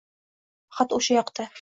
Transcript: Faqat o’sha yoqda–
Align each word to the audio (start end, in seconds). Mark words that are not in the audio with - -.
Faqat 0.81 0.97
o’sha 0.99 1.19
yoqda– 1.21 1.47